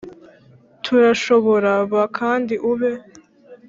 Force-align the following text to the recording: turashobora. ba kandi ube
turashobora. 0.83 1.71
ba 1.91 2.03
kandi 2.17 2.53
ube 2.71 2.91